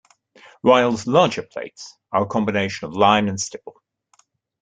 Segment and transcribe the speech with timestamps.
[0.65, 3.83] Ryall's larger plates are a combination of line and stipple.